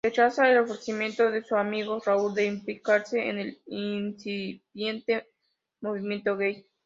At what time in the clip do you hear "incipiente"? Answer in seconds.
3.67-5.29